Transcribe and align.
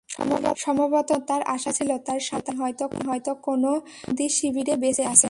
সম্ভবত 0.09 1.09
তখনো 1.09 1.25
তাঁর 1.27 1.41
আশা 1.41 1.71
ছিল, 1.71 1.89
তাঁর 1.97 2.19
স্বামী 2.19 2.51
হয়তো 3.07 3.31
কোনো 3.35 3.71
বন্দিশিবিরে 4.07 4.73
বেঁচে 4.75 5.03
আছেন। 5.03 5.19